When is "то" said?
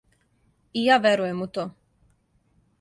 1.59-1.69